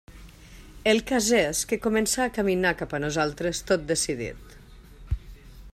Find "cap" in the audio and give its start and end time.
2.81-2.95